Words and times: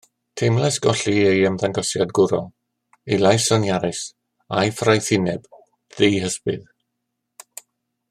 Teimlais 0.41 0.77
golli 0.85 1.11
ei 1.31 1.43
ymddangosiad 1.49 2.15
gwrol, 2.19 2.47
ei 3.11 3.21
lais 3.25 3.45
soniarus 3.51 4.01
a'i 4.63 4.75
ffraethineb 4.81 5.49
dihysbydd. 6.01 6.69